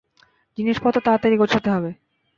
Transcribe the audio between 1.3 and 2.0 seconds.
গোছাতে হবে।